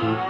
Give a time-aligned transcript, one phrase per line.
[0.00, 0.22] 我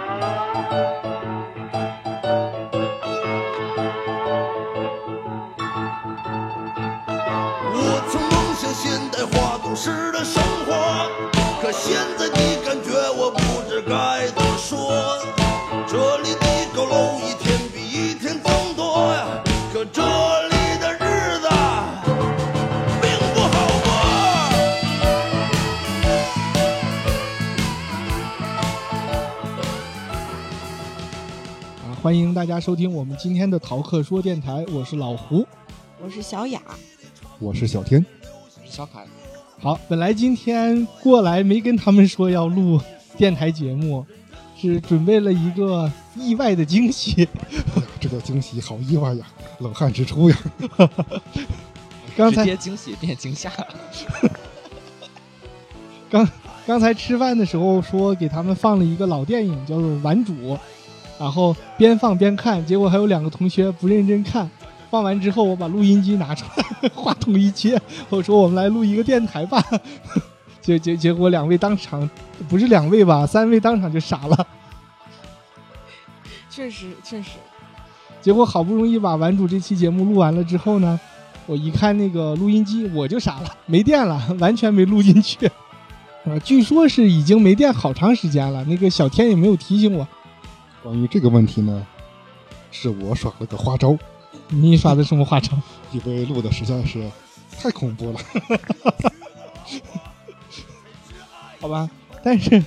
[32.59, 35.47] 家收听我们今天的逃课说电台，我是老胡。
[36.03, 36.61] 我是小雅，
[37.39, 39.05] 我是小天，我是小凯，
[39.61, 42.77] 好，本来今天过来没跟他们说要录
[43.15, 44.05] 电台节目，
[44.57, 47.25] 是准备了一个意外的惊喜。
[47.97, 49.25] 这个惊喜好意外呀，
[49.59, 50.37] 冷汗直出呀。
[52.17, 53.49] 刚才直接惊喜变惊吓，
[56.11, 56.27] 刚
[56.67, 60.33] 刚才吃饭的时候说给他们放了一个老电影，叫做《顽主》，
[61.19, 64.49] 然后边放边看，结果还有两个同学不认真看。
[64.89, 69.63] 放完之后，我把录音机拿出来， 话筒一接，我说我们来录一个电台吧。
[70.61, 72.09] 结结结果两位当场
[72.47, 74.47] 不是两位吧，三位当场就傻了。
[76.49, 77.29] 确实确实，
[78.19, 80.99] 结果好不容易把《顽主》这期节目录完了之后呢，
[81.45, 85.49] 我一看那个录音机，我就傻了，没电了， 完全没录进去。
[86.25, 90.07] 呃，据说是已经没电好长时间了，那个小天也没有提醒我。
[90.83, 91.85] 关于这个问题呢，
[92.71, 93.97] 是我耍了个花招，
[94.47, 95.51] 你耍的什么花招？
[95.91, 97.09] 因为录的实在是
[97.59, 98.19] 太恐怖了。
[101.59, 101.89] 好吧，
[102.23, 102.63] 但是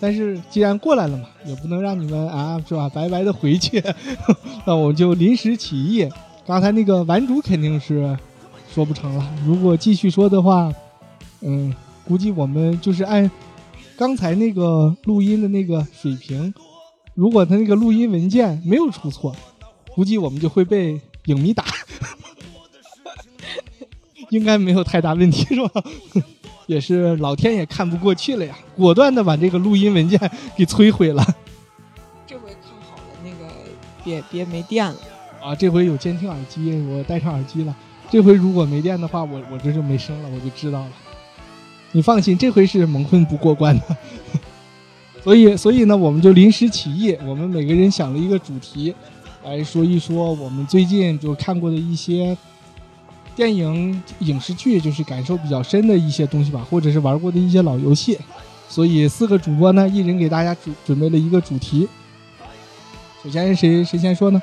[0.00, 3.82] 但是既然过来了嘛，也不能让你们啊是吧白白的回去，
[4.66, 6.08] 那我就临时起意。
[6.44, 8.18] 刚才那个玩主肯定是
[8.74, 10.72] 说不成了，如果继续说的话，
[11.40, 11.72] 嗯，
[12.04, 13.30] 估计我们就是按
[13.96, 16.52] 刚才那个录音的那个水平，
[17.14, 19.34] 如果他那个录音文件没有出错，
[19.94, 21.64] 估计我们就会被影迷打，
[24.30, 25.82] 应该没有太大问题是吧？
[26.66, 30.18] 也是老天也看不过去了呀，果断的把这个录音文件
[30.56, 31.22] 给摧毁了
[32.26, 33.52] 这回看好了，那个
[34.04, 34.96] 别别没电了。
[35.42, 35.54] 啊！
[35.56, 37.76] 这回有监听耳机，我戴上耳机了。
[38.08, 40.90] 这回如果没电的话，我我这就没声了，我就知道了。
[41.90, 43.96] 你放心，这回是蒙混不过关的。
[45.22, 48.94] 所以，所以呢，我们就临时起意，我们每个人想了一个主题，
[49.44, 52.36] 来说一说我们最近就看过的一些
[53.36, 58.18] 电影、影视剧，就是感受比较深的一些东西吧，或者是玩过的一些老游戏。
[58.68, 61.88] 所以，四个主播呢，一人给大家准准备了一个主题。
[63.22, 64.42] 首先，谁谁先说呢？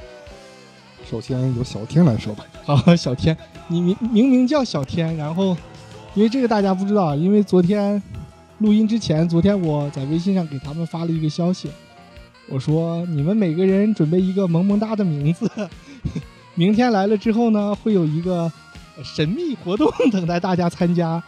[1.10, 3.36] 首先由小天来说吧，好，小天，
[3.68, 5.58] 你明明明叫小天，然后
[6.14, 8.02] 因为这个大家不知道，因为昨天
[8.60, 11.70] 录音之前，昨天我在微信上给他们发了一个消息，
[12.50, 15.50] 我说你们每个人准备一个萌萌哒的名字，
[16.56, 18.52] 明天来了之后呢，会有一个
[19.02, 21.24] 神秘活动等待大家参加。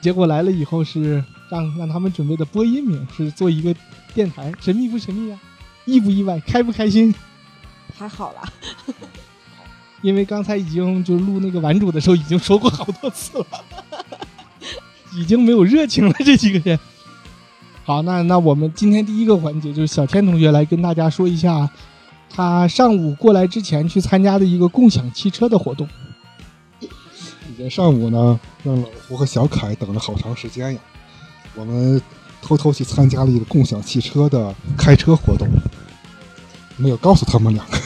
[0.00, 3.72] 结果来了以后是让让他们准备的播音名是做一个
[4.12, 5.38] 电台，神秘不神秘啊、
[5.84, 6.40] 意不意外？
[6.40, 7.14] 开不开心？
[7.96, 8.42] 还好啦，
[10.00, 13.46] 因为刚才已经就录那个玩主的时候已经说过好多次了，
[15.14, 16.14] 已经没有热情了。
[16.24, 16.78] 这几个人，
[17.84, 21.68] 好，那那我们今天第一个环节就是小天同学来跟大家说一下，
[22.30, 25.88] 他上午过来之前去参加的一个共享汽车的活动。
[26.80, 26.90] 今
[27.56, 30.80] 天上午呢，让老胡和小凯等了好长时间呀。
[31.54, 32.00] 我们
[32.40, 35.46] 偷偷去参加了一个共享汽车的开车活动，
[36.78, 37.78] 没有告诉他们两个。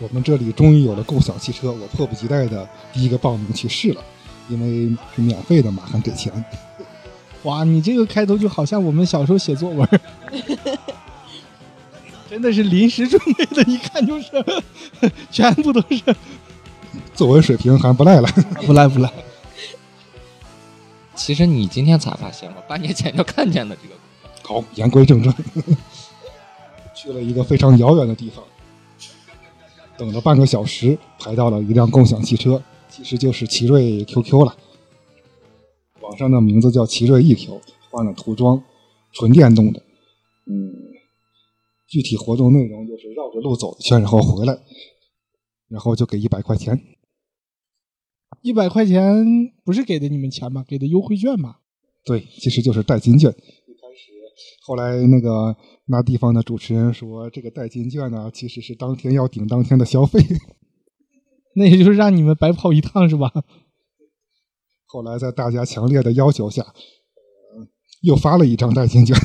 [0.00, 4.02] 我们这里终于有了共享汽车，我迫不及待的第一个报名去试了，
[4.48, 6.32] 因为是免费的嘛，还给钱。
[7.42, 10.00] 哇，你这个开头就好像我们小时候写作文儿，
[12.28, 14.26] 真的是临时准备的，一看就是
[15.30, 16.02] 全部都是
[17.14, 18.28] 作文水平还不赖了。
[18.66, 19.12] 不赖不赖。
[21.14, 23.94] 其实你今天才发现，我半年前就看见了这个。
[24.42, 25.34] 好，言归正传，
[26.94, 28.44] 去了一个非常遥远的地方，
[29.96, 32.60] 等了半个小时，排到了一辆共享汽车，
[32.96, 34.56] 其实就是奇瑞 QQ 了。
[36.00, 37.60] 网上的名字叫奇瑞 EQ，
[37.90, 38.64] 换了涂装，
[39.12, 39.82] 纯电动的。
[40.46, 40.72] 嗯，
[41.86, 44.58] 具体活动内容就是绕着路走一圈，然后回来，
[45.68, 46.80] 然后就给一百块钱。
[48.40, 50.64] 一百块钱不是给的你们钱吗？
[50.66, 51.56] 给的优惠券吗？
[52.02, 53.30] 对，其实就是代金券。
[53.30, 53.34] 一
[53.74, 54.12] 开始，
[54.62, 55.54] 后来那个
[55.84, 60.18] 那地方的主持人说，这个代金券呢，其实是当天要顶当天的消费。
[61.56, 63.32] 那也就是让你们白跑一趟是吧？
[64.86, 67.66] 后来在大家强烈的要求下，呃，
[68.02, 69.16] 又发了一张代金券。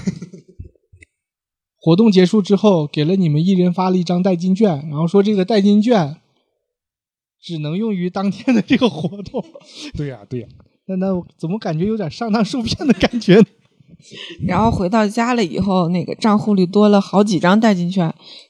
[1.79, 6.17] 活动结束之后，给了你们一人发了一张代金券，然后说这个代金券
[7.41, 9.43] 只能用于当天的这个活动。
[9.97, 10.47] 对呀、对呀、
[10.87, 11.07] 那那
[11.37, 13.45] 怎么感觉有点上当受骗的感觉呢？
[14.47, 18.05] 然后回到家了以后，那个账户里多了好几张代金券，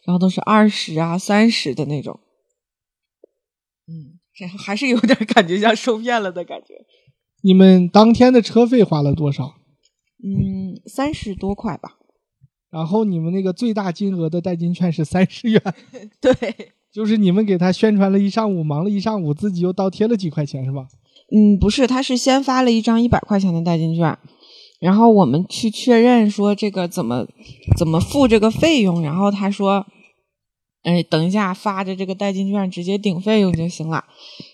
[0.06, 2.20] 然后都是二十啊、三十的那种。
[4.32, 6.74] 嗯，这还是有点感觉像受骗了的感觉。
[7.44, 9.56] 你们当天的车费花了多少？
[10.24, 11.98] 嗯，三十多块吧。
[12.70, 15.62] 然后你们那个最大金额的代金券是三十元，
[16.22, 16.32] 对，
[16.94, 20.88] 就是你们给他宣传了一上午，忙了一上午，自己又倒贴了几块钱，是吧？
[21.36, 24.18] 嗯，不是，他是先发了一张一百块钱的代金券，
[24.80, 27.26] 然后我们去确认说这个怎么
[27.78, 29.86] 怎么付这个费用，然后他说，
[30.84, 34.04] 哎，等一下发着这个代金券直接顶费用就行了。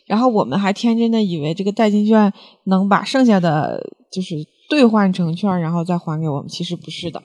[0.06, 2.34] 然后我们还天真的以为这个代金券
[2.66, 3.82] 能把剩下的
[4.12, 4.36] 就是
[4.70, 7.24] 兑换成券，然后再还给我们，其实不是的。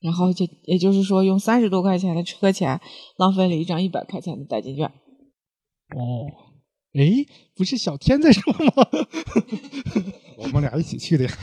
[0.00, 2.80] 然后就也就是说，用三十多块钱的车钱
[3.16, 4.86] 浪费了一张一百块钱的代金券。
[4.86, 6.26] 哦，
[6.92, 8.72] 哎，不是小天在说吗？
[10.38, 11.32] 我们俩一起去的呀。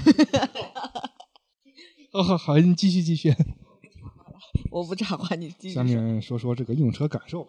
[2.13, 3.33] 哦，好好，你继续继续。
[4.71, 5.83] 我不插话，你继续下。
[5.83, 7.47] 面说说这个用车感受。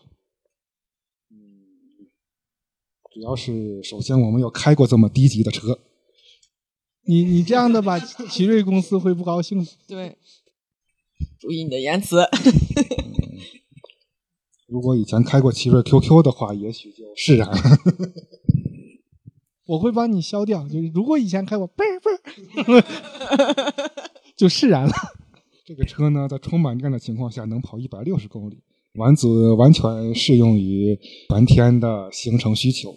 [1.30, 1.36] 嗯，
[3.12, 5.80] 主要是首先我们要开过这么低级的车，
[7.06, 9.66] 你你这样的吧，奇瑞公司会不高兴。
[9.86, 10.18] 对，
[11.38, 12.22] 注意你的言辞。
[14.66, 17.56] 如果以前开过奇瑞 QQ 的话，也许就释然了。
[19.66, 20.66] 我会帮你消掉。
[20.66, 24.02] 就是如果以前开过，嘣儿嘣儿，
[24.34, 24.92] 就释然了。
[25.72, 28.62] 这个车呢，在充满电的情况下能跑一百六十公里，
[28.96, 30.98] 完足完全适用于
[31.30, 32.90] 全天的行程需求。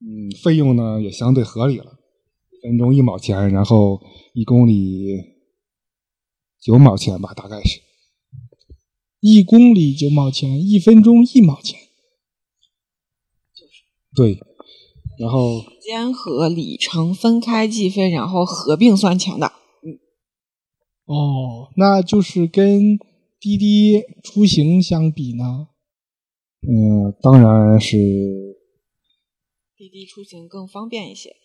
[0.00, 1.96] 嗯，费用呢也相对合理了，
[2.50, 4.02] 一分钟一毛钱，然后
[4.34, 5.14] 一公里
[6.60, 7.78] 九毛钱吧，大概是。
[9.20, 11.78] 一公里九毛钱，一分钟一毛钱。
[14.12, 14.40] 对，
[15.20, 19.52] 然后时间和里程分开计费，然后合并算钱的。
[21.06, 22.98] 哦，那就是跟
[23.40, 25.68] 滴滴出行相比呢？
[26.62, 27.96] 嗯，当然是
[29.76, 31.36] 滴滴出行更方便一些，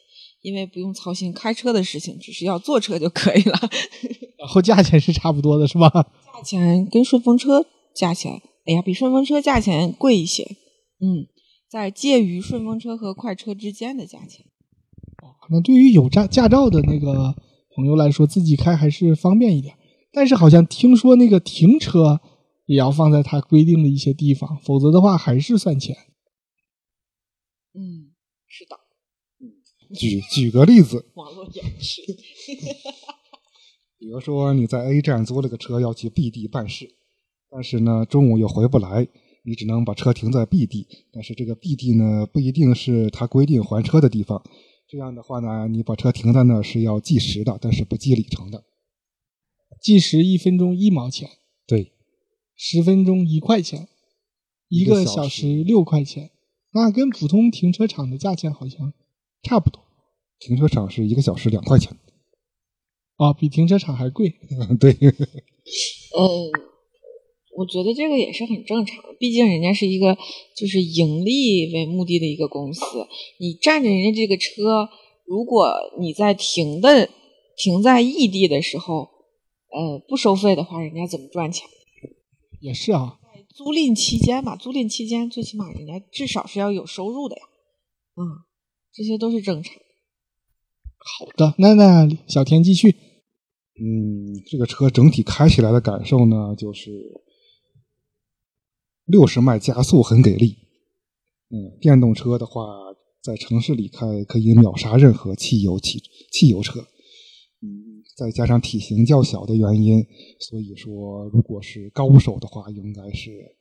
[0.42, 3.60] 因为不用操心开车的事情，只需要坐车就可以了。
[4.40, 5.90] 然后价钱是差不多的，是吧？
[6.36, 7.66] 价钱跟顺风车
[7.96, 10.44] 价钱，哎呀，比顺风车价钱贵一些。
[11.00, 11.28] 嗯，
[11.70, 14.46] 在介于顺风车和快车之间的价钱。
[15.22, 17.36] 哦那对于有驾驾照的那个
[17.76, 19.78] 朋友来说，自己开还是方便一点。
[20.12, 22.20] 但是好像听说那个停车
[22.66, 25.96] 也要放在他规定的一些地方，否则的话还是算钱。
[27.74, 28.12] 嗯，
[28.48, 28.78] 是的，
[29.96, 32.02] 举举个例子，网络延迟。
[33.98, 36.96] 比如说你在 A 站租了个车要去 B 地办事，
[37.50, 39.08] 但是呢中午又回不来，
[39.46, 44.44] 你只能把车停在 B 地，但是这个 B 地呢不一定是他规定还车的地方。
[44.92, 48.66] 这样的话呢，你把车停在那儿是要计时的，但是不计里程的。
[49.80, 51.30] 计时一分钟一毛钱，
[51.66, 51.94] 对，
[52.58, 53.88] 十分钟一块钱，
[54.68, 56.32] 一个小时六块钱，
[56.74, 58.92] 那跟普通停车场的价钱好像
[59.42, 59.82] 差不多。
[60.40, 61.98] 停车场是一个小时两块钱。
[63.16, 64.36] 啊，比停车场还贵。
[64.78, 66.52] 对，嗯，
[67.56, 70.18] 我觉得这个也是很正常的，毕竟人家是一个
[70.56, 72.82] 就是盈利为目的的一个公司，
[73.40, 74.90] 你占着人家这个车，
[75.26, 77.10] 如果你在停的
[77.58, 79.10] 停在异地的时候，
[79.70, 81.68] 呃，不收费的话，人家怎么赚钱？
[82.62, 83.20] 也是啊，
[83.54, 87.42] 租赁期间吧，租赁期间最起码人家至少是要有收入的呀，
[88.16, 88.46] 嗯，
[88.94, 89.74] 这些都是正常。
[90.98, 92.96] 好的，那那小田继续。
[93.84, 96.92] 嗯，这个车整体开起来的感受呢，就是
[99.12, 100.56] 六十迈加速很给力。
[101.50, 102.64] 嗯，电动车的话，
[103.22, 106.02] 在城市里开可以秒杀任何汽油汽
[106.32, 106.80] 汽油车。
[107.62, 110.08] 嗯，再加上体型较小的原因，
[110.40, 113.58] 所以说如果是高手的话，应该是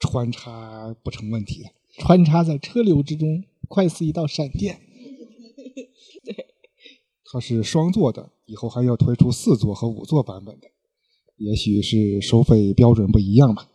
[0.00, 1.68] 穿插不成问题的。
[1.98, 4.80] 穿插在车流之中，快似一道闪电。
[6.24, 6.46] 对
[7.30, 10.68] 它是双座的，以后还要推出四座和五座版本的，
[11.36, 13.68] 也许是收费标准不一样吧。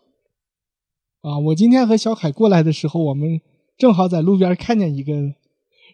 [1.21, 3.41] 啊，我今天和小凯过来的时候，我们
[3.77, 5.13] 正好在路边看见一个，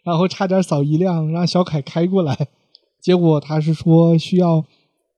[0.04, 2.48] 然后差点扫一辆，让小凯开过来，
[3.00, 4.64] 结果他是说需要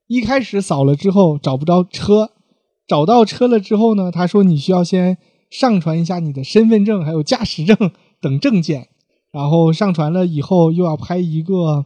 [0.07, 2.31] 一开始扫了之后找不着车，
[2.87, 5.19] 找到车了之后呢，他说你需要先
[5.51, 7.77] 上传一下你的身份证还有驾驶证
[8.19, 8.89] 等证件，
[9.31, 11.85] 然后上传了以后又要拍一个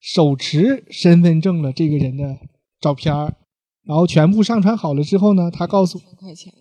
[0.00, 2.38] 手持身份证的这个人的
[2.80, 3.36] 照片儿。
[3.84, 6.52] 然后全部上传好了之后呢，他告诉三块钱，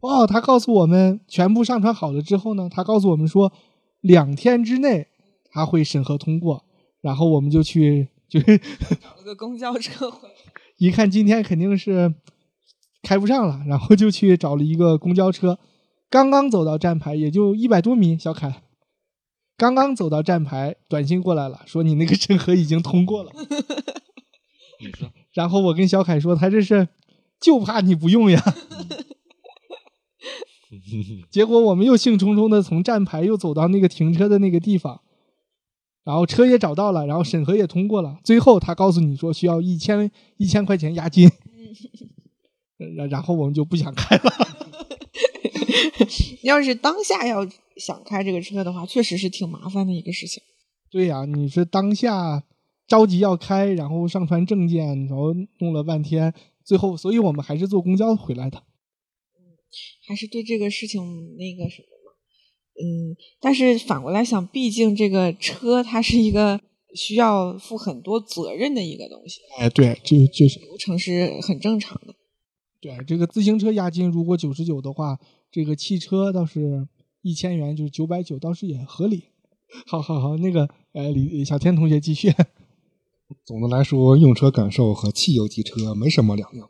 [0.00, 3.52] 哦，他告诉我们全部上传好了之后呢，他告诉我们说
[4.00, 5.08] 两天之内
[5.50, 6.64] 他会审核通过，
[7.00, 10.34] 然后我们就去就是找了个公交车回来。
[10.78, 12.14] 一看今天肯定是
[13.02, 15.58] 开不上了，然后就去找了一个公交车，
[16.08, 18.62] 刚刚走到站牌也就一百多米，小凯
[19.58, 23.30] 刚刚走到站牌，短信过来了，说你那个审核已经通过了。
[24.80, 26.88] 你说然后我跟小凯说，他这是
[27.38, 28.42] 就怕你不用呀。
[31.30, 35.00] 结果我们又兴冲冲的从站牌又走到那个停车的那个地方，
[36.04, 38.18] 然后车也找到了，然后审核也通过了。
[38.22, 41.30] 最后他告诉你说需要一千一千块钱押金，
[42.96, 44.32] 然然后我们就不想开了。
[46.42, 47.46] 要是当下要
[47.76, 50.42] 想开这个车的话，确实是挺麻烦的一个事情。
[50.90, 52.42] 对呀、你是当下
[52.86, 56.32] 着急要开，然后上传证件，然后弄了半天，
[56.64, 58.62] 最后，所以我们还是坐公交回来的。
[60.06, 61.00] 还是对这个事情
[61.36, 62.12] 那个什么嘛，
[62.82, 66.60] 嗯，但是反过来想，毕竟这个车它是一个
[66.94, 72.14] 需要负很多责任的一个东西，哎，对，就就是流程是很正常的。
[72.80, 75.18] 对这个自行车押金，如果九十九的话，
[75.50, 76.88] 这个汽车倒是
[77.22, 79.24] 一千元，就是九百九，倒是也合理。
[79.86, 82.32] 好好好，那个呃，李小天同学继续。
[83.44, 86.68] 总的来说，用车感受和汽油机车没什么两样。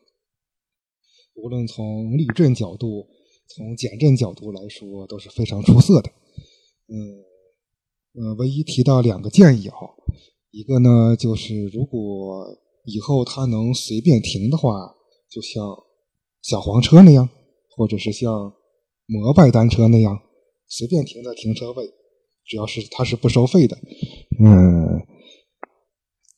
[1.34, 3.06] 无论从滤震角度、
[3.48, 6.10] 从减震角度来说，都是非常出色的。
[6.88, 6.96] 嗯，
[8.14, 9.76] 呃，唯一提到两个建议啊，
[10.50, 12.46] 一个呢就是如果
[12.84, 14.94] 以后它能随便停的话，
[15.30, 15.62] 就像
[16.42, 17.28] 小黄车那样，
[17.76, 18.52] 或者是像
[19.06, 20.20] 摩拜单车那样，
[20.68, 21.86] 随便停在停车位，
[22.44, 23.76] 只要是它是不收费的，
[24.38, 25.06] 嗯。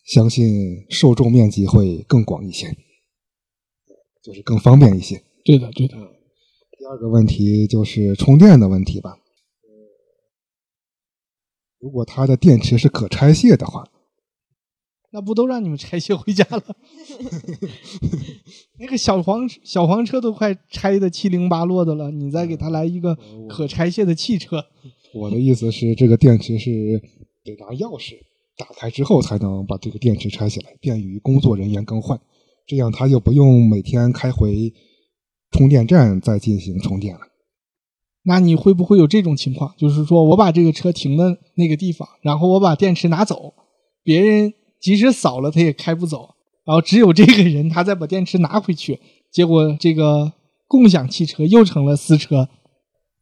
[0.05, 2.67] 相信受众面积会更广一些，
[4.23, 5.23] 就是更方便一些。
[5.45, 5.97] 对的，对的。
[6.79, 9.19] 第二个问题就是充电的问题吧。
[11.79, 13.88] 如果它的电池是可拆卸的话，
[15.11, 16.76] 那不都让你们拆卸回家了？
[18.79, 24.64] 那个小黄小黄车都快拆的七零八落的了，你再给他来一个可拆卸的汽车，
[25.12, 26.71] 我的意思是，这个电池是
[27.45, 28.14] 得拿钥匙
[28.57, 32.21] 打开之后才能把这个电池拆下来，便于工作人员更换。
[32.66, 34.73] 这样他就不用每天开回
[35.50, 37.21] 充电站再进行充电了。
[38.25, 39.75] 那你会不会有这种情况？
[39.76, 43.54] 就是说我把这个车停的那个地方，然后我把电池拿走，
[44.04, 49.00] 别人即使扫了他也开不走，然后只有这个人他再把电池拿回去，
[49.33, 50.33] 结果这个
[50.69, 52.49] 共享汽车又成了私车。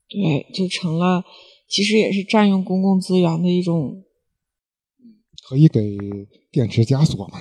[0.08, 1.24] 对，就成了，
[1.68, 4.04] 其实也是占用公共资源的一种。
[5.48, 5.96] 可以给
[6.52, 7.40] 电池加锁嘛？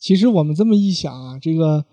[0.00, 1.84] 其实我们这么一想啊，这个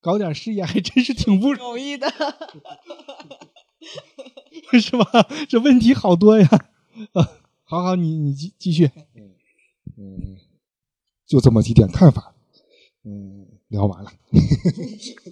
[0.00, 2.08] 搞点事业还真是挺不容容易的，
[4.72, 5.04] 易，是吧？
[5.46, 6.48] 这问题好多呀。
[7.12, 7.28] 啊，
[7.64, 8.90] 好好，你你继继续。
[9.98, 10.38] 嗯，
[11.26, 12.34] 就这么几点看法。
[13.04, 14.10] 嗯，聊完了。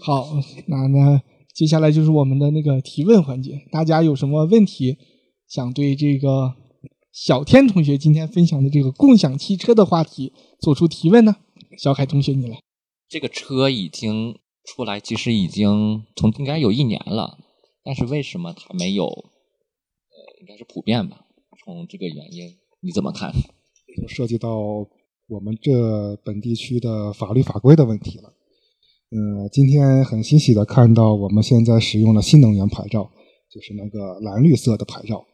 [0.01, 0.29] 好，
[0.67, 1.23] 那那
[1.55, 4.99] 接下来就是我们的那个提问环节，大家有什么问题
[5.49, 6.55] 想对这个
[7.11, 11.37] 小天同学今天分享的这个共享汽车的话题做出提问呢？
[11.79, 12.59] 小凯同学，你来。
[13.09, 17.39] 这个车已经出来，其实已经从应该有一年了，
[17.83, 19.07] 但是为什么它没有？
[19.07, 21.27] 呃，应该是普遍吧？
[21.65, 23.33] 从这个原因，你怎么看？
[23.97, 24.59] 就涉及到
[25.29, 28.35] 我们这本地区的法律法规的问题了。
[29.11, 33.11] 呃，今天很欣喜的看到我们现在使用了新能源牌照，
[33.51, 35.25] 就是那个蓝绿色的牌照。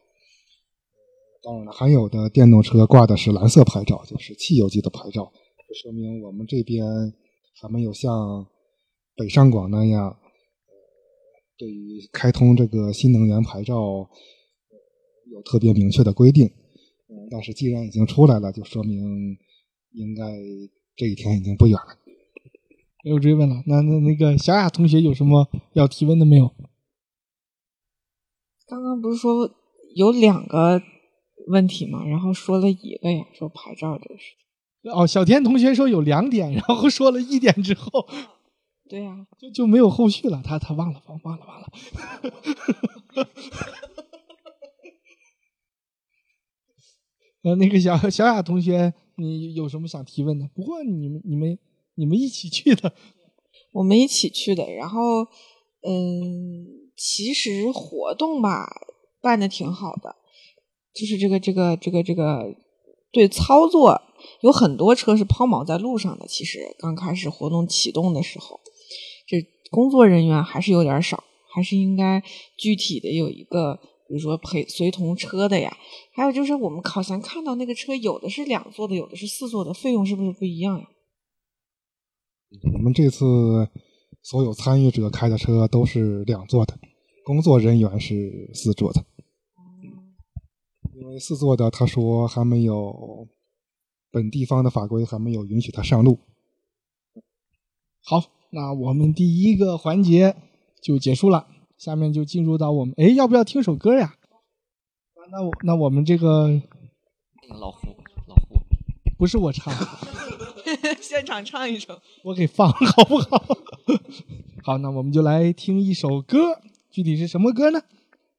[1.41, 5.31] 当然了，还有的电动车挂的是蓝色牌照，就是汽油机的牌照。
[5.71, 6.85] 这说明我们这边
[7.53, 8.45] 还没有像
[9.15, 10.17] 北上广那样，呃，
[11.57, 14.09] 对于开通这个新能源牌照呃
[15.31, 16.45] 有特别明确的规定。
[17.07, 19.37] 嗯，但是既然已经出来了，就说明
[19.93, 20.25] 应该
[20.97, 21.97] 这一天已经不远了。
[23.05, 23.63] 没有追问了。
[23.65, 26.53] 那那那个小雅同学有什么要提问的没有？
[28.67, 29.49] 刚刚不是说
[29.95, 30.81] 有两个
[31.47, 34.40] 问题嘛，然后说了一个呀，说牌照这个事情。
[34.83, 38.07] 哦，小天同学说有两点，然后说了一点之后，
[38.89, 40.41] 对呀、就就没有后续了。
[40.43, 41.67] 他他忘了忘忘了忘了。
[47.43, 50.47] 呃，那个小小雅同学，你有什么想提问的？
[50.53, 51.57] 不过你们你们
[51.95, 52.93] 你们一起去的，
[53.73, 55.23] 我们一起去的，然后
[55.81, 58.67] 嗯，其实活动吧
[59.21, 60.15] 办的挺好的，
[60.93, 62.55] 就是这个这个这个这个
[63.11, 63.99] 对操作
[64.41, 66.25] 有很多车是抛锚在路上的。
[66.27, 68.59] 其实刚开始活动启动的时候，
[69.27, 69.37] 这
[69.69, 71.23] 工作人员还是有点少，
[71.53, 72.23] 还是应该
[72.57, 75.75] 具体的有一个，比如说陪随同车的呀。
[76.13, 80.85] 还有就是我们好像看到那个车有的是两座的，有的是四座的，费用是不是不一样呀？
[82.73, 83.69] 我们这次
[84.21, 86.77] 所有参与者开的车都是两座的，
[87.23, 89.05] 工作人员是四座的。
[90.93, 93.27] 因为四座的，他说还没有
[94.11, 96.19] 本地方的法规还没有允许他上路。
[98.03, 100.35] 好，那我们第一个环节
[100.81, 104.15] 就结束了，下面就进入到我们哎，要不要听首歌呀？
[105.31, 106.61] 那我那我们这个
[107.57, 107.95] 老胡，
[108.27, 108.59] 老胡，
[109.17, 109.73] 不是我唱，
[110.99, 112.01] 现场唱一首。
[112.23, 113.57] 我给放好不好？
[114.63, 117.81] 好，那我们就来听一首歌，具体是什么歌呢？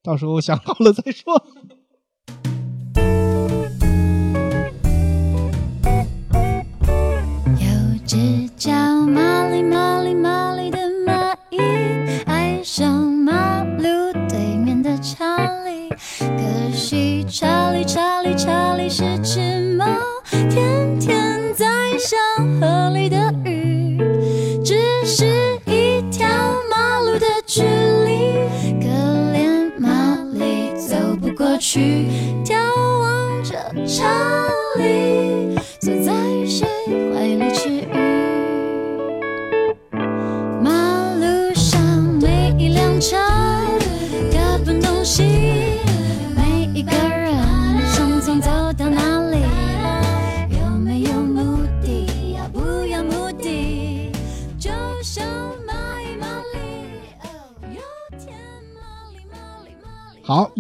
[0.03, 1.47] 到时候想好了再说。
[8.63, 11.59] 叫玛丽玛丽玛丽的蚂蚁，
[12.27, 15.89] 爱上马路对面的查理。
[16.21, 19.85] 可惜查理查理查理是只猫，
[20.49, 21.67] 天天在
[21.99, 22.17] 想
[22.61, 23.99] 河里的鱼。
[24.65, 25.27] 只是
[25.67, 26.29] 一条
[26.71, 28.39] 马路的距离，
[28.81, 28.87] 可
[29.35, 32.07] 怜玛丽走不过去，
[32.45, 32.55] 眺
[33.01, 34.07] 望着查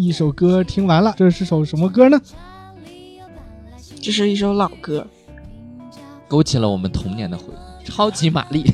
[0.04, 2.20] 一首歌听完了，这是首什么歌呢？
[4.00, 5.06] 这是一首老歌，
[6.26, 7.84] 勾起了我们童年的回忆。
[7.84, 8.64] 超级玛丽，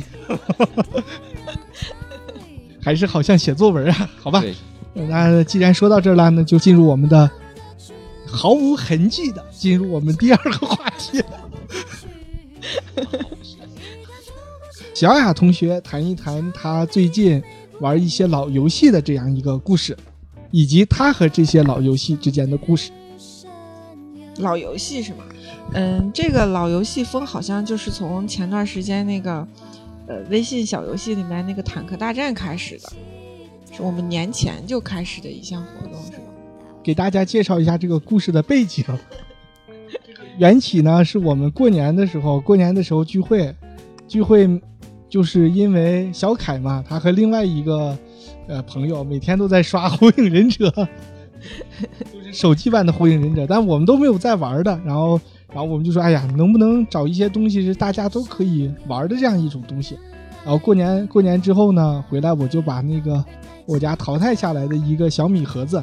[2.81, 4.11] 还是好像写作文啊？
[4.23, 4.43] 好吧，
[4.95, 7.31] 那既然说到这儿了，那就进入我们的
[8.27, 11.23] 毫无痕迹的进入我们第二个话题。
[14.95, 17.43] 小雅同学谈一谈她最近
[17.81, 19.97] 玩一些老游戏的这样一个故事，
[20.51, 22.91] 以及他和这些老游戏之间的故事。
[24.39, 25.25] 老游戏是吗？
[25.75, 29.47] 嗯，这个老游戏风好像就是从前段时间那个
[30.07, 32.93] 呃微信小游戏里面那个坦克大战开始的，
[33.71, 36.23] 是我们年前就开始的一项活动，是吧？
[36.83, 38.85] 给大家介绍一下这个故事的背景。
[40.39, 43.53] 缘起呢，是我们过年的时候，过年的时候聚会，
[44.07, 44.49] 聚会
[45.09, 47.99] 就是因为小凯嘛，他和另外一个
[48.49, 50.69] 呃朋友每天都在刷《火影忍者》，
[52.13, 54.81] 就是手机版的《火影忍者》，但我们都没有在玩的。
[54.85, 59.99] 然后，然后我们就说，哎呀，能不能找一些东西是大家都可以玩的这样一种东西？
[60.45, 63.23] 然后过年过年之后呢，回来我就把那个
[63.67, 65.83] 我家淘汰下来的一个小米盒子。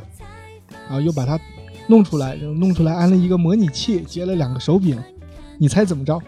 [0.87, 1.39] 然后又把它
[1.87, 4.97] 弄出来，弄出来安了一个模拟器，接了两个手柄，
[5.57, 6.19] 你猜怎么着？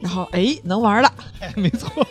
[0.00, 2.06] 然后哎，能玩了，哎， 没错，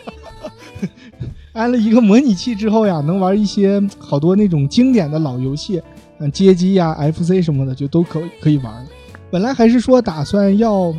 [1.52, 5.82] 安了一个模拟器之后呀，能玩一些好多那种经典的老游戏，
[6.18, 8.86] 嗯，街机呀、FC 什么的就都可可以玩了。
[9.30, 10.94] 本来还是说打算要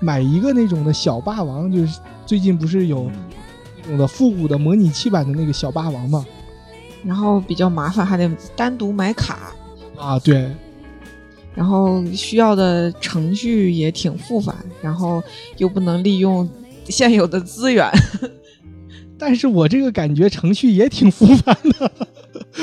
[0.00, 3.10] 买一个那种的小霸王，就是最近不是有
[3.82, 6.24] 那种的复古的模拟器版的那个小霸王嘛？
[7.04, 9.52] 然后比较麻烦，还得单独买卡，
[9.96, 10.50] 啊，对，
[11.54, 15.22] 然后需要的程序也挺复杂，然后
[15.58, 16.48] 又不能利用
[16.86, 17.90] 现有的资源。
[19.18, 21.90] 但是我这个感觉程序也挺复杂的。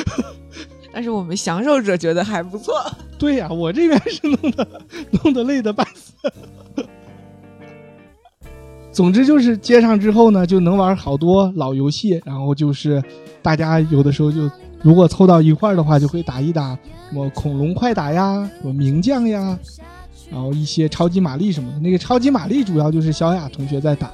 [0.94, 2.74] 但是我们享受者觉得还不错。
[3.20, 4.68] 对呀、我这边是弄的
[5.24, 6.14] 弄得累的半死。
[8.92, 13.04] 总之就是接上之后呢，就能玩好多老游戏，然后就是
[13.42, 14.50] 大家有的时候就
[14.82, 16.78] 如果凑到一块儿的话，就会打一打
[17.10, 19.60] 什么恐龙快打呀，什么名将呀，
[20.32, 21.80] 然后一些超级玛丽什么的。
[21.80, 24.10] 那个超级玛丽主要就是小雅同学在打，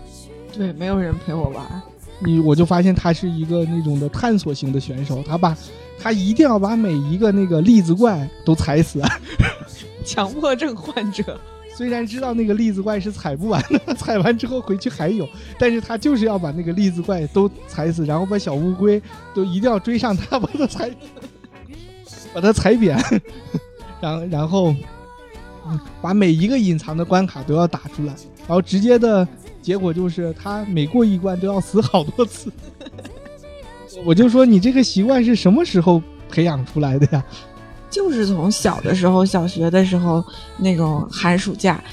[0.51, 1.63] 对，没有人陪我玩。
[2.23, 5.55] 你我就发现他是一个那种的探索型的选手，他把
[5.99, 9.01] 他一定要把每一个那个栗子怪都踩死。
[10.05, 11.39] 强迫症患者，
[11.75, 15.27] 虽然知道那个栗子怪是踩不完的， 踩完之后回去还有，
[15.59, 19.01] 但是他就是要把那个栗子怪都踩死，然后把小乌龟
[19.33, 20.89] 都一定要追上他， 把它踩，
[22.33, 22.97] 把它踩扁，
[23.99, 24.75] 然后然后
[25.67, 28.13] 嗯把每一个隐藏的关卡都要打出来，
[28.47, 29.27] 然后直接的
[29.61, 32.51] 结果就是他每过一关都要死好多次。
[34.05, 37.23] 我就说你这个习惯是什么时候培养出来的呀？
[37.89, 40.23] 就是从小的时候，小学的时候
[40.57, 41.83] 那种寒暑假，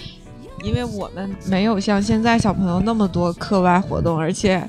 [0.63, 4.65] 因为我们没有像现在小朋友那么多课外活动，而且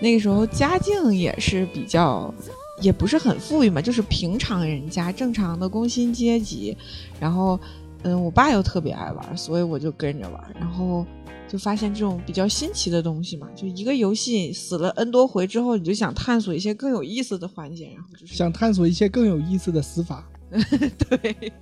[0.00, 2.34] 那个时候家境也是比较，
[2.80, 6.76] 也不是很富裕嘛，就是平常人家正常的工薪阶级。
[7.20, 7.58] 然后，
[8.02, 10.42] 嗯，我爸又特别爱玩，所以我就跟着玩。
[10.58, 11.06] 然后
[11.54, 20.28] 就发现这种比较新奇的东西嘛，就一个游戏死了 N 多回之后，你就想探索一些更有意思的环节，然后就是想探索一些更有意思的死法。
[20.50, 21.52] 对，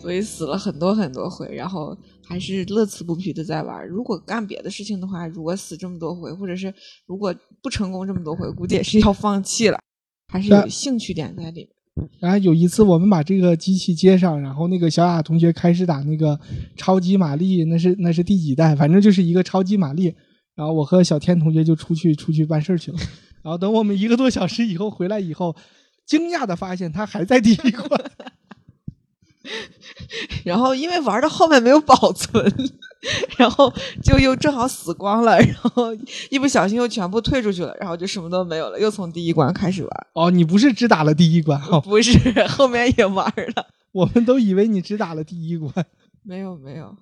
[0.00, 3.86] 所以死了很多很多回，然后还是乐此不疲的在玩。
[3.86, 6.74] 如果干别的事情的话，如果死这么多回，或者是
[7.06, 7.32] 如果
[7.62, 9.78] 不成功这么多回，估计也是要放弃了。
[10.26, 11.68] 还是有兴趣点在里面。
[12.20, 16.38] 然后有一次我们把这个机器接上，然后那个小雅同学开始打那个
[16.76, 18.74] 超级玛丽，那是那是第几代？
[18.74, 20.14] 反正就是一个超级玛丽。
[20.54, 22.98] 然后我和小天同学就出去出去办事去了。
[23.42, 25.56] 然后等我们一个多小时以后回来以后。
[26.04, 28.10] 惊讶的发现他还在第一关，
[30.44, 32.44] 然后因为玩到后面没有保存，
[33.36, 35.94] 然后就又正好死光了，然后
[36.30, 40.06] 一不小心又全部退出去了，然后就什么都没有了，又从第一关开始玩。
[40.14, 41.60] 哦，你不是只打了第一关？
[41.62, 43.66] 哦，不是，后面也玩了。
[43.92, 45.72] 我们都以为你只打了第一关。
[46.22, 46.96] 没有没有。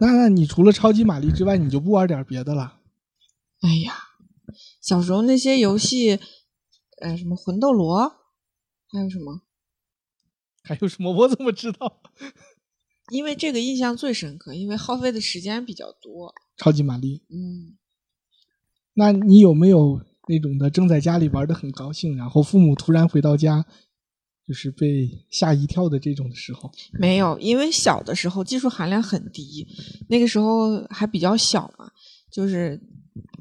[0.00, 2.74] 那那你除了超级玛丽之外，你就不玩点别的了？
[3.60, 3.94] 哎呀，
[4.80, 6.20] 小时候那些游戏。
[7.00, 8.08] 呃，什么魂斗罗，
[8.90, 9.42] 还有什么？
[10.64, 11.12] 还有什么？
[11.12, 12.00] 我怎么知道？
[13.10, 16.34] 因为这个印象最深刻，因为耗费的时间比较多。
[16.56, 17.22] 超级玛丽。
[17.28, 17.76] 嗯。
[18.94, 23.64] 那你有没有那种的，正在家里玩的很高兴，然后父母突然回到家，
[24.46, 26.70] 就是被吓一跳的这种的时候？
[26.92, 29.66] 没有，因为小的时候技术含量很低，
[30.08, 31.90] 那个时候还比较小嘛，
[32.30, 32.80] 就是。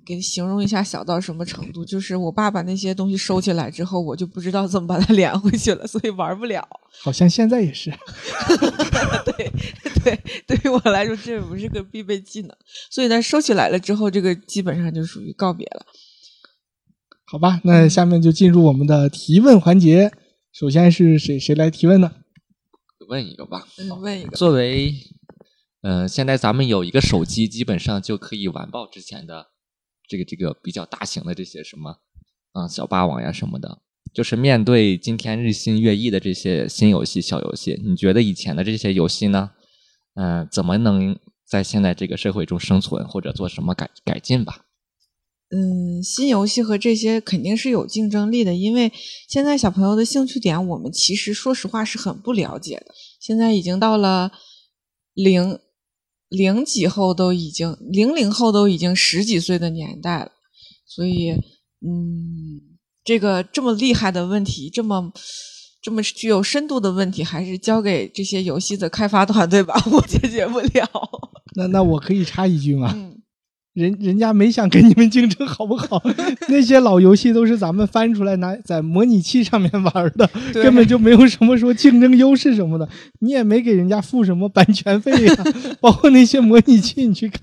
[0.08, 1.84] 给形容一下小到什么程度？
[1.84, 6.66] 就是我爸把那些东西收起来之后，我就不知道怎么把它连回去了，所以玩不了。
[7.04, 7.92] 好像现在也是。
[9.26, 9.52] 对
[10.04, 12.56] 对，对于我来说，这不是个必备技能。
[12.90, 15.86] 所以呢，收起来了之后，这个基本上就属于告别了。
[17.26, 20.14] 好吧，那下面就进入我们的提问环节。
[20.54, 22.14] 首先是谁谁来提问呢？
[23.10, 23.68] 问一个吧。
[23.78, 24.38] 嗯，问一个。
[24.38, 24.94] 作为，
[25.82, 29.48] 嗯，现在咱们有一个手机，基本上就可以完爆之前的。
[30.08, 31.98] 这个这个比较大型的这些什么，
[32.54, 33.82] 啊小霸王呀什么的，
[34.14, 39.52] 就是面对今天日新月异的这些新游戏、小游戏，你觉得以前的这些游戏呢，
[40.16, 44.66] 嗯，怎么能在现在这个社会中生存，或者做什么改改进吧？
[45.50, 48.92] 嗯，新游戏和这些肯定是有竞争力的，因为
[49.28, 52.94] 现在小朋友的兴趣点，我们其实说实话是很不了解的。
[53.20, 54.32] 现在已经到了
[55.14, 55.60] 零。
[56.30, 60.32] 零几后都已经零零后都已经十几岁的年代了，
[60.86, 61.32] 所以，
[61.82, 62.62] 嗯，
[63.04, 65.12] 这个这么厉害的问题，这么
[65.82, 70.90] 这么具有深度的问题，还是交给这些游戏的开发团队吧， 我解决不了。
[71.56, 72.94] 那那我可以插一句吗？
[73.78, 76.02] 人人家没想跟你们竞争，好不好？
[76.50, 82.90] 那些老游戏都是咱们翻出来拿在模拟器上面玩的，根本就没有什么说竞争优势什么的。
[83.20, 85.36] 你也没给人家付什么版权费呀，
[85.80, 87.40] 包括那些模拟器，你去看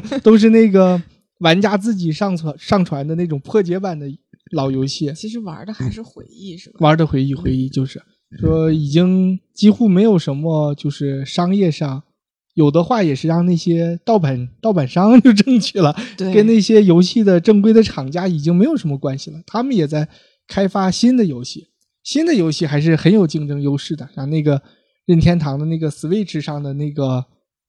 [0.00, 1.02] 看，都是那个
[1.40, 4.06] 玩家自己上传上传的那种破解版的
[4.52, 5.12] 老游戏。
[5.16, 6.76] 其实玩的还是回忆，是吧？
[6.78, 8.00] 玩的回忆，回忆就是
[8.38, 12.04] 说已经几乎没有什么就是商业上。
[12.54, 19.40] 有的话也是让那些盗版 盗版商就挣去了，跟那些游戏的正规的厂家已经没有什么关系了。
[19.46, 20.08] 他们也在
[20.46, 21.68] 开发新的游戏，
[22.02, 24.08] 新的游戏还是很有竞争优势的。
[24.14, 24.62] 像那个
[25.04, 27.24] 任天堂的那个 Switch 上的那个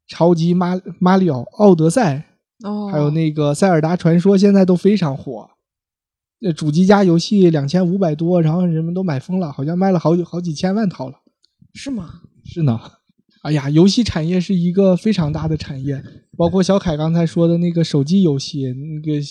[0.08, 2.28] 超级马马里奥奥德赛，
[2.64, 5.50] 哦，还有那个塞尔达传说，现在都非常火。
[6.40, 11.16] 那主机加游戏两千五百多，然后人们都买疯了，好像卖了好几好几千万套了。
[11.74, 12.22] 是吗？
[12.44, 12.80] 是呢。
[13.46, 16.04] 哎呀，游戏产业是一个非常大的产业，
[16.36, 19.22] 包括小凯刚才说的那个手机游戏，那个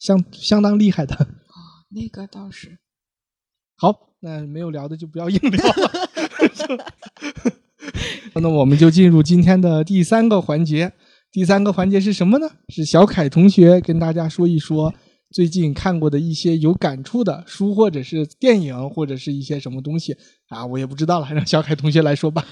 [0.00, 1.14] 相相当厉害的。
[1.14, 2.78] 哦，那个倒是。
[3.76, 5.92] 好，那没有聊的就不要硬聊了。
[8.42, 10.92] 那我们就进入今天的第三个环节。
[11.30, 12.50] 第三个环节是什么呢？
[12.70, 14.92] 是小凯同学跟大家说一说
[15.30, 20.16] 最近看过的一些有感触的书，或者是电影，或者是一些什么东西
[20.48, 20.66] 啊？
[20.66, 22.44] 我也不知道了，让小凯同学来说吧。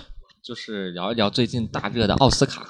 [0.48, 2.66] 就是聊一聊最近大热的奥斯卡，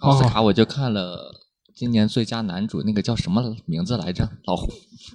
[0.00, 1.32] 奥斯卡我就看了
[1.72, 4.28] 今年最佳男主那个叫什么名字来着？
[4.42, 4.66] 老胡。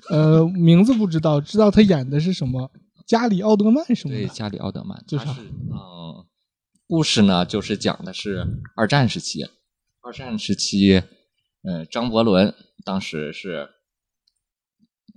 [0.10, 2.72] 呃，名字不知道，知道他演的是什么？
[3.06, 4.22] 加里奥德曼什么的。
[4.22, 5.04] 对，加里奥德曼。
[5.06, 6.26] 就是嗯，
[6.88, 9.44] 故事呢，就是讲的是二战时期。
[10.00, 11.04] 二战时期，
[11.64, 13.68] 嗯，张伯伦当时是，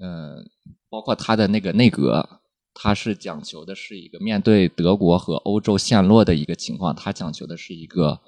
[0.03, 0.45] 嗯，
[0.91, 2.41] 包括他的那个内阁。
[2.75, 8.21] 他是讲求的是一个面对德国和欧洲陷落的一个情况，他讲求的是一个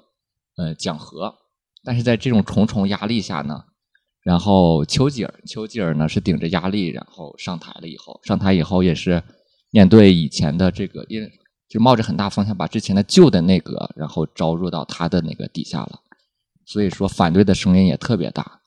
[0.55, 1.35] 呃讲和，
[1.83, 3.65] 但是在这种重重压力下呢，
[4.23, 9.21] 然后丘吉尔，丘吉尔呢是顶着压力，然后上台了以后，上台以后也是
[9.69, 11.29] 面对以前的这个，因
[11.67, 15.99] 就冒着很大风险把之前的旧的内阁，然后招入到他的那个底下了，
[16.65, 18.61] 所以说反对的声音也特别大。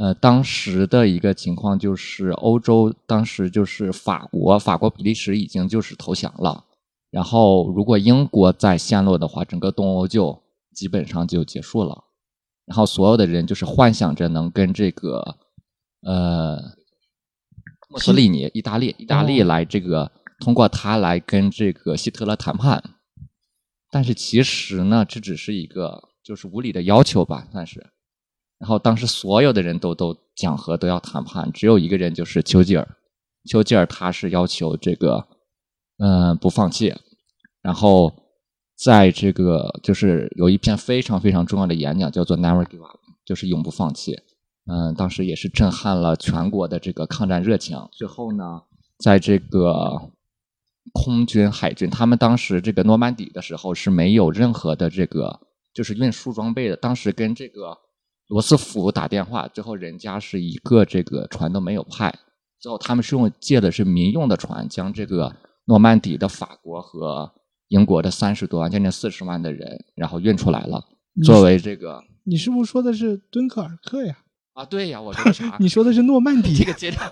[0.00, 6.64] 呃，当时的一个情况就是，欧洲当时就是法国、法国、比利时已经就是投降了，
[7.10, 10.42] 然后如果英国再陷落的话，整个东欧就
[10.74, 12.04] 基本上就结束了。
[12.64, 15.36] 然后所有的人就是幻想着能跟这个
[16.00, 16.58] 呃
[17.90, 22.82] 墨索里尼、意大利、意大利哦来这个通过他来跟这个希特勒谈判，
[23.90, 27.90] 但是其实呢，这只是一个就是无理的要求吧，算是。
[28.60, 32.86] 然后当时所有的人都都讲和，都要谈判，只有一个人就是丘吉尔。
[33.48, 35.26] 丘吉尔他是要求这个，
[35.98, 36.94] 嗯、不放弃。
[37.62, 38.12] 然后
[38.76, 44.14] 在这个就是有一篇非常非常重要的演讲，叫做 “Never Give Up”，就是永不放弃。
[44.66, 47.88] 嗯，当时也是震撼了全国的这个抗战热情。
[47.92, 48.62] 最后呢，
[48.98, 50.10] 在这个
[50.92, 55.40] 空军、海军，他们当时这个诺曼底的时候是没有任何的这个
[55.72, 56.76] 就是运输装备的。
[56.76, 57.76] 当时跟这个
[58.30, 62.14] 罗斯福打电话，最后人家是一个这个船都没有派，
[62.60, 67.32] 最后他们是用借的是民用的船，将这个诺曼底的法国和
[67.68, 70.80] 英国的三十多万，将近四十万的人，然后运出来了，
[71.24, 74.16] 作为这个你是不是说的是敦刻尔克呀？
[74.52, 75.56] 啊，对呀，我说的啥？
[75.58, 77.10] 你说的是诺曼底这，个阶段，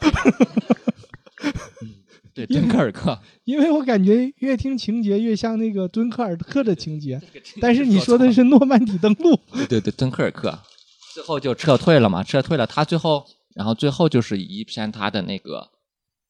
[1.82, 1.94] 嗯，
[2.32, 7.20] 对，敦刻尔克，因为我感觉越听情节越像那个敦刻尔克的情节，
[7.60, 9.34] 但是你说的是诺曼底登陆。
[9.52, 10.56] 对对对，敦刻尔克，
[11.18, 12.64] 最后就撤退了嘛，撤退了。
[12.64, 15.68] 他最后，然后最后就是一篇他的那个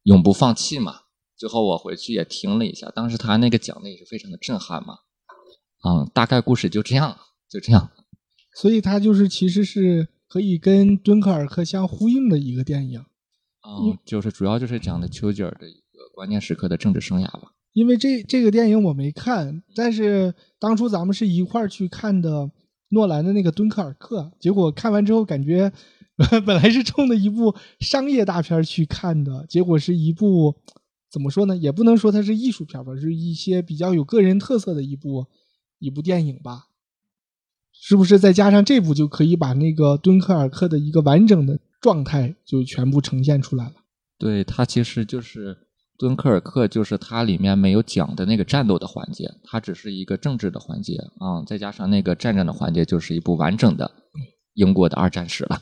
[0.05, 1.01] 永不放弃嘛。
[1.37, 5.01] 最后我回去也听了一下，当时他那个讲的也是非常的震撼嘛。
[5.85, 7.19] 嗯，大概故事就这样，
[7.51, 7.91] 就这样。
[8.55, 13.05] 所以它就是其实是可以跟敦刻尔克相呼应的一个电影。
[13.69, 17.53] 嗯，就是主要就是讲的丘吉尔的一个关键时刻的政治生涯吧。
[17.75, 22.51] 因为这这个电影我没看，但是当初咱们是一块儿去看的
[22.91, 25.73] 诺兰的那个《敦刻尔克》，结果看完之后感觉
[26.45, 30.57] 本来是冲着一部商业大片去看的，结果是一部
[31.11, 31.57] 怎么说呢？
[31.57, 35.27] 也不能说它是艺术片吧，是一些比较有个人特色的一部
[35.79, 36.67] 一部电影吧。
[37.81, 43.75] 是不是再加上这部就可以把那个敦刻尔克的一个完整的状态就全部呈现出来了？
[44.19, 45.68] 对，它其实就是
[45.99, 53.91] 敦刻尔克，就是它里面没有讲的那个战斗的环节，它只是一个政治的环节啊、再加上那个战争的环节，就是一部完整的
[54.55, 55.61] 英国的二战史了。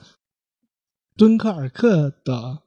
[1.16, 2.58] 敦刻尔克的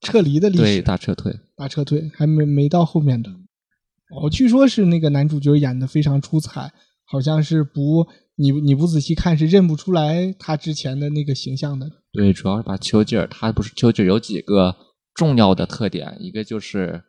[0.00, 1.38] 撤离的历史，对，大撤退。
[1.56, 3.30] 大撤退，还没没到后面的。
[3.30, 6.72] 哦，据说是那个男主角演的非常出彩，
[7.04, 11.88] 好像是不你你不仔细看是认不出来他之前的那个形象的。
[12.12, 14.74] 对，主要是把丘吉尔，他不是丘吉尔有几个
[15.14, 17.04] 重要的特点，一个就是，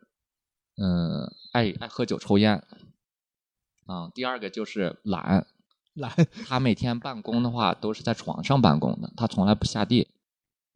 [0.76, 2.62] 嗯、爱爱喝酒抽烟，
[3.86, 5.46] 啊、第二个就是懒，
[5.94, 6.12] 懒，
[6.46, 10.08] 他每天办公的话都是在床上办公的，他从来不下地。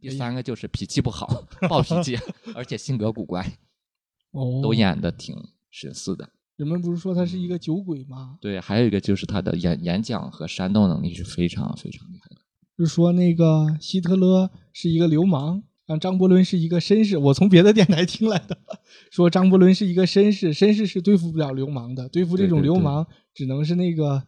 [0.00, 2.18] 第三个就是脾气不好，暴脾气，
[2.54, 3.58] 而且性格古怪，
[4.32, 5.36] 哦，都演的挺
[5.70, 6.30] 神似的。
[6.56, 8.38] 人们不是说他是一个酒鬼吗？
[8.40, 12.40] 对，还有一个就是他的演演讲和煽动能力是非常非常厉害的。
[12.76, 17.18] 就是说那个希特勒是一个流氓，让张伯伦是一个绅士。
[17.18, 18.56] 我从别的电台听来的，
[19.10, 24.22] 说张伯伦是一个绅士，绅士是对付不了流氓的，对付这种流氓只能是那个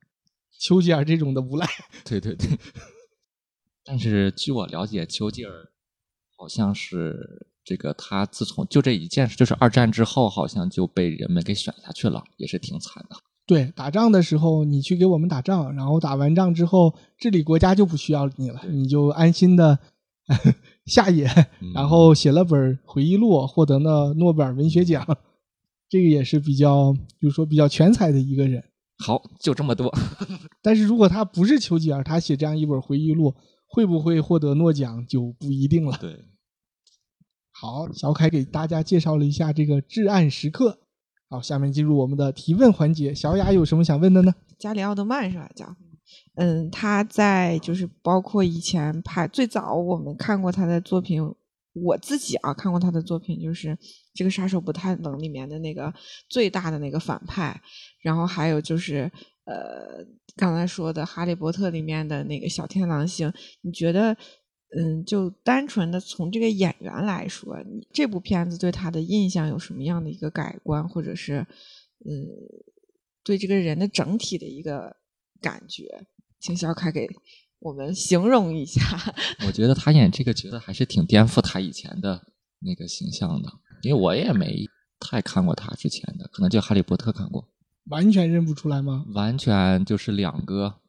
[0.58, 1.64] 丘吉尔这种的无赖。
[2.04, 2.48] 对对对。
[3.84, 5.52] 但是据我了解，丘吉尔
[6.36, 13.14] 好像是这个他自从就这一件事，就是二战之后，好像就被人们给选下去了，也是挺惨的。
[13.46, 19.78] 对，打仗的时候你去给我们打仗，然后打完仗之后治理国家就不需要你了，你就安心的
[20.86, 21.26] 下野，
[21.60, 25.06] 嗯然后写了本回忆录，获得了诺贝尔文学奖。
[25.88, 28.64] 这个也是比较，就是说比较全才的一个人。
[29.04, 29.92] 好，就这么多。
[30.62, 33.34] 但是如果他不是丘吉尔，他写这样一本回忆录，
[33.66, 35.98] 会不会获得诺奖就不一定了。
[36.00, 36.24] 对，
[37.50, 40.78] 好，小凯给大家介绍了一下这个至暗时刻。
[41.28, 43.14] 好，下面进入我们的提问环节。
[43.14, 44.32] 小雅有什么想问的呢？
[44.58, 45.50] 加里奥德曼是吧？
[45.54, 45.66] 叫，
[46.34, 51.22] 嗯，他在就是包括以前拍最早我们看过他的作品，
[51.74, 53.76] 我自己啊看过他的作品，就是
[54.14, 55.92] 这个杀手不太冷里面的那个
[56.28, 57.60] 最大的那个反派，
[58.00, 59.10] 然后还有就是
[59.44, 60.04] 呃
[60.36, 64.16] 刚才说的《哈利波特》里面的那个小天狼星，你觉得？
[64.74, 71.46] 嗯，就单纯的从这个演员来说，你这部片子对他的印象有什么样的一个改观，或者是
[72.06, 72.26] 嗯，
[73.22, 74.96] 对这个人的整体的一个
[75.42, 76.06] 感觉？
[76.40, 77.06] 请小凯给
[77.58, 78.80] 我们形容一下。
[79.46, 82.26] 我觉得他演这个角色还是挺颠覆他以前的
[82.60, 83.52] 那个形象的，
[83.82, 84.66] 因为我也没
[84.98, 87.48] 太看过他之前的，可能就《哈利波特》看过，
[87.84, 89.04] 完全认不出来吗？
[89.14, 90.80] 完全就是两个，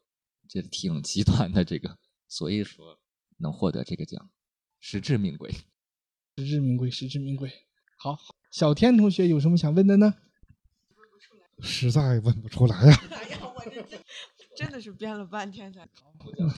[0.48, 3.00] 这挺极端的这个，所以说
[3.38, 4.30] 能获得这个奖，
[4.80, 5.52] 实至名归。
[6.38, 7.52] 实至名归，实至名归。
[7.98, 8.18] 好，
[8.50, 10.16] 小天同学有什么想问的呢？
[11.60, 13.86] 实在问不出来呀、哎呀，我这
[14.56, 15.88] 真真的是编了半天才。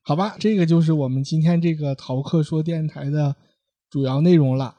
[0.03, 3.35] 好吧，这个就是我们今天这个逃课说电台的
[3.89, 4.77] 主要内容了。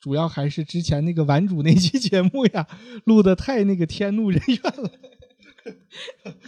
[0.00, 2.68] 主要还是之前那个玩主那期节目呀，
[3.04, 4.90] 录的太那个天怒人怨了，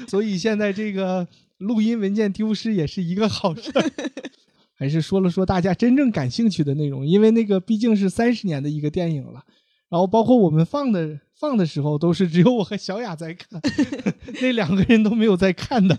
[0.07, 3.90] 所以现在这个录音文件丢失也是一个好事儿。
[4.79, 9.46] 还是说了说大家真正感兴趣的内容，因为那个毕竟是三十年的一个电影了，
[9.88, 13.61] 然后包括我们放的放的时候都是只有我和小雅在看，
[14.42, 15.99] 那两个人都没有在看的。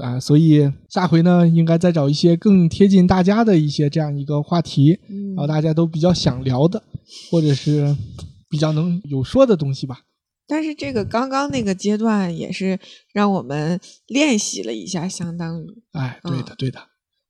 [0.00, 6.82] 啊，所以下回呢，应该再找一些更贴近大家的一些这样一个话题，嗯然后大家都比较想聊的，
[7.30, 7.94] 或者是
[8.48, 10.00] 比较能有说的东西吧。
[10.46, 12.78] 但是这个刚刚那个阶段也是
[13.12, 16.80] 让我们练习了一下，相当于，哎，对的，对的，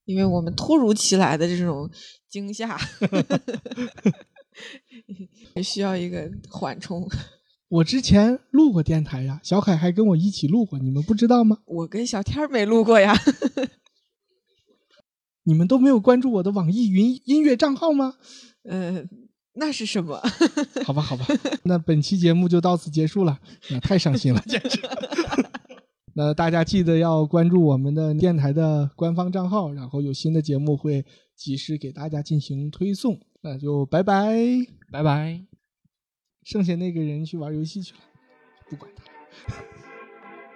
[0.05, 1.91] 因为我们突如其来的这种
[2.31, 2.79] 惊吓，
[5.55, 7.09] 也需要一个缓冲。
[7.69, 11.59] 我之前录过电台呀，小凯还跟我一起录过，你们不知道吗？
[11.65, 13.15] 我跟小天没录过呀，
[15.45, 18.15] 你们都没有关注我的网易云音乐账号吗？
[18.69, 19.03] 呃、
[19.55, 20.21] 那是什么？
[20.85, 21.27] 好吧，好吧，
[21.65, 24.79] 那本期节目就到此结束了，那太伤心了，简直。
[26.15, 33.19] 那大家记得要关注我们的电台的官方账号，然后有新的节目会及时给大家进行推送。
[33.42, 34.36] 那就拜拜，
[34.92, 35.42] 拜拜。
[36.44, 38.00] 剩下那个人去玩游戏去了，
[38.70, 39.04] 不管他。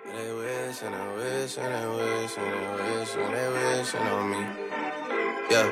[0.07, 4.29] They wish and they wish and they wish and they wish and they wishing on
[4.29, 4.45] me.
[5.49, 5.69] Yeah.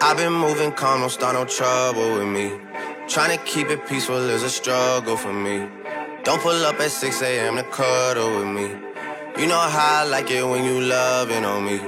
[0.00, 2.58] I've been moving calm, don't start no trouble with me.
[3.08, 5.68] Trying to keep it peaceful is a struggle for me.
[6.24, 7.56] Don't pull up at 6 a.m.
[7.56, 8.74] to cuddle with me.
[9.38, 11.80] You know how I like it when you loving on me.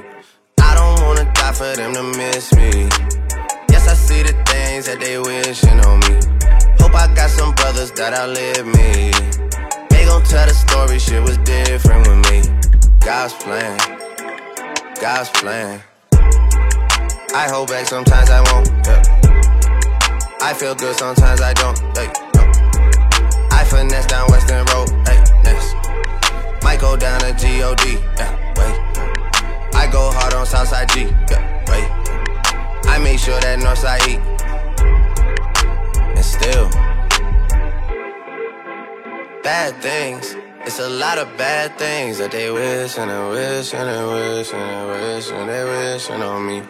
[0.59, 2.70] I don't wanna die for them to miss me.
[3.70, 6.16] Yes, I see the things that they wishing on me.
[6.80, 9.12] Hope I got some brothers that outlive me.
[9.90, 12.40] They gon' tell the story, shit was different with me.
[13.00, 13.78] God's plan,
[15.02, 15.82] God's plan.
[17.34, 18.68] I hold back, sometimes I won't.
[18.86, 19.02] Yeah.
[20.42, 21.78] I feel good, sometimes I don't.
[21.98, 22.42] Hey, no.
[23.52, 24.90] I finesse down Western Road.
[25.08, 25.76] Hey, next.
[26.64, 27.80] Might go down to God.
[28.18, 28.39] Yeah.
[29.74, 31.02] I go hard on Southside G.
[31.30, 31.90] Yeah, wait.
[32.88, 34.20] I make sure that Northside eat.
[36.16, 36.70] And still,
[39.44, 40.36] bad things.
[40.66, 44.54] It's a lot of bad things that they wish and they wish and they wish
[44.54, 46.62] and they wish and they wishing on me.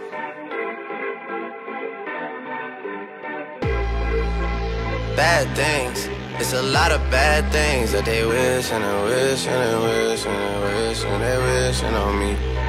[5.15, 6.07] Bad things.
[6.39, 10.25] It's a lot of bad things that they wish and they wish and they wish
[10.25, 12.68] and they wish and they wishing on me.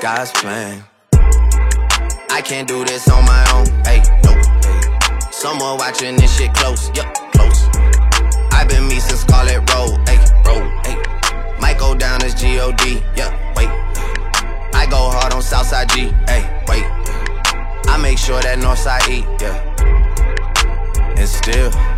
[0.00, 0.84] God's plan.
[2.30, 3.66] I can't do this on my own.
[3.84, 4.32] Hey, no,
[4.62, 5.30] hey.
[5.32, 6.88] Someone watching this shit close.
[6.94, 7.66] Yup, close.
[8.52, 9.98] I've been me since Scarlet Road.
[10.08, 10.86] Hey, road.
[10.86, 10.96] Hey.
[11.60, 13.02] Might go down as God.
[13.16, 13.68] Yeah, wait.
[14.74, 16.12] I go hard on Southside G.
[16.28, 16.84] Hey, wait.
[17.88, 19.26] I make sure that Northside eat.
[19.40, 19.58] Yeah.
[21.16, 21.97] And still.